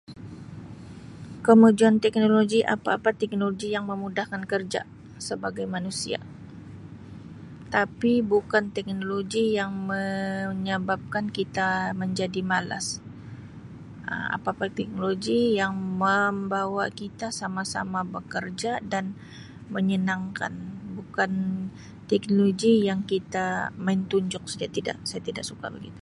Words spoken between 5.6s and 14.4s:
manusia tapi bukan teknologi yang menyababkan kita menjadi malas Um